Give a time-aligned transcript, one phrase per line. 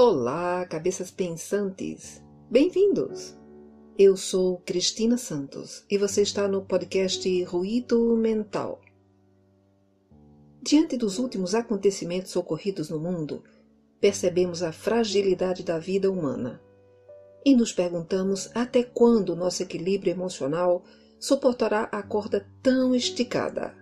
[0.00, 2.22] Olá, cabeças pensantes!
[2.48, 3.36] Bem-vindos!
[3.98, 8.80] Eu sou Cristina Santos e você está no podcast Ruído Mental.
[10.62, 13.42] Diante dos últimos acontecimentos ocorridos no mundo,
[14.00, 16.62] percebemos a fragilidade da vida humana
[17.44, 20.84] e nos perguntamos até quando nosso equilíbrio emocional
[21.18, 23.74] suportará a corda tão esticada.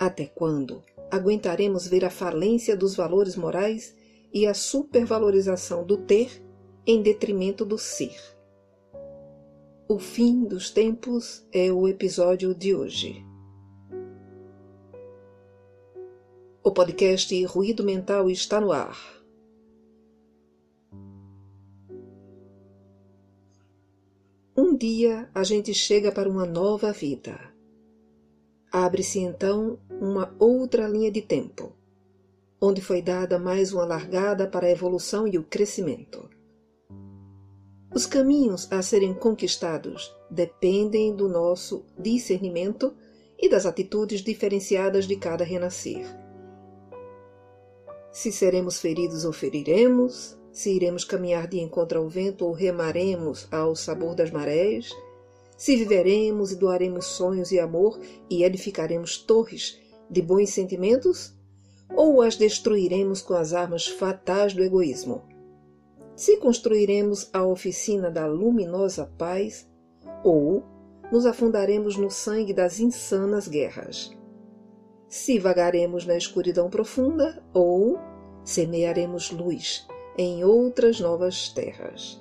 [0.00, 3.99] Até quando aguentaremos ver a falência dos valores morais
[4.32, 6.42] e a supervalorização do ter
[6.86, 8.16] em detrimento do ser?
[9.88, 13.26] O fim dos tempos é o episódio de hoje.
[16.62, 18.96] O podcast Ruído Mental está no ar.
[24.56, 27.40] Um dia a gente chega para uma nova vida.
[28.70, 31.72] Abre-se então uma outra linha de tempo,
[32.60, 36.28] onde foi dada mais uma largada para a evolução e o crescimento.
[37.92, 42.94] Os caminhos a serem conquistados dependem do nosso discernimento
[43.38, 46.04] e das atitudes diferenciadas de cada renascer.
[48.12, 53.74] Se seremos feridos ou feriremos, se iremos caminhar de encontro ao vento ou remaremos ao
[53.74, 54.90] sabor das marés,
[55.56, 61.34] se viveremos e doaremos sonhos e amor e edificaremos torres de bons sentimentos,
[61.94, 65.22] ou as destruiremos com as armas fatais do egoísmo.
[66.14, 69.68] Se construiremos a oficina da luminosa paz,
[70.22, 70.62] ou
[71.10, 74.16] nos afundaremos no sangue das insanas guerras.
[75.08, 77.98] Se vagaremos na escuridão profunda, ou
[78.44, 82.20] semearemos luz em outras novas terras.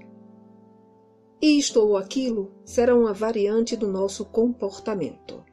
[1.42, 5.44] Isto ou aquilo será uma variante do nosso comportamento.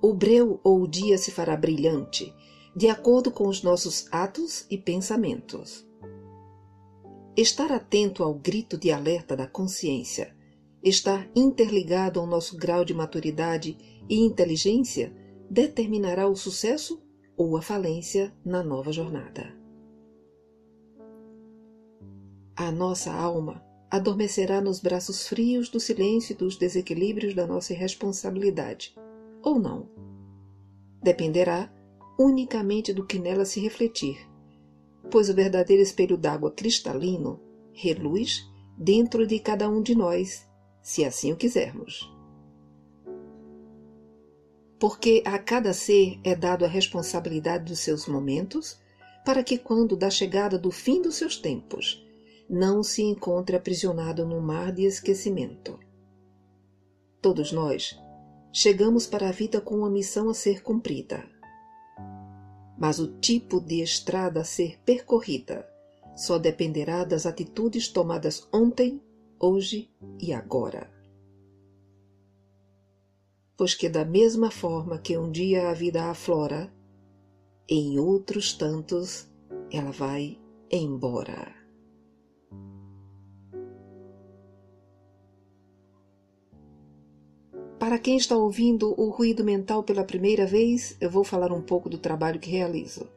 [0.00, 2.34] O breu ou o dia se fará brilhante,
[2.74, 5.86] de acordo com os nossos atos e pensamentos.
[7.36, 10.36] Estar atento ao grito de alerta da consciência,
[10.82, 13.76] estar interligado ao nosso grau de maturidade
[14.08, 15.12] e inteligência,
[15.50, 17.02] determinará o sucesso
[17.36, 19.54] ou a falência na nova jornada.
[22.54, 28.94] A nossa alma adormecerá nos braços frios do silêncio e dos desequilíbrios da nossa irresponsabilidade,
[29.46, 29.88] ou não.
[31.02, 31.72] Dependerá
[32.18, 34.18] unicamente do que nela se refletir,
[35.10, 37.40] pois o verdadeiro espelho d'água cristalino
[37.72, 38.44] reluz
[38.76, 40.46] dentro de cada um de nós,
[40.82, 42.14] se assim o quisermos
[44.78, 48.78] porque a cada ser é dado a responsabilidade dos seus momentos,
[49.24, 52.04] para que, quando da chegada do fim dos seus tempos,
[52.48, 55.78] não se encontre aprisionado no mar de esquecimento.
[57.20, 57.98] Todos nós
[58.56, 61.24] chegamos para a vida com uma missão a ser cumprida.
[62.78, 65.68] Mas o tipo de estrada a ser percorrida
[66.14, 69.00] só dependerá das atitudes tomadas ontem,
[69.38, 70.96] hoje e agora
[73.56, 76.70] pois que da mesma forma que um dia a vida aflora,
[77.68, 79.28] em outros tantos
[79.72, 80.38] ela vai
[80.70, 81.55] embora.
[87.86, 91.88] Para quem está ouvindo o ruído mental pela primeira vez, eu vou falar um pouco
[91.88, 93.08] do trabalho que realizo.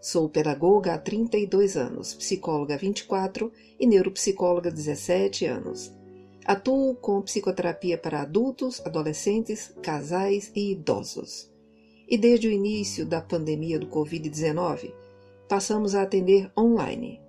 [0.00, 5.92] Sou pedagoga há 32 anos, psicóloga há 24 e neuropsicóloga há 17 anos.
[6.46, 11.52] Atuo com psicoterapia para adultos, adolescentes, casais e idosos.
[12.08, 14.90] E desde o início da pandemia do Covid-19,
[15.46, 17.20] passamos a atender online.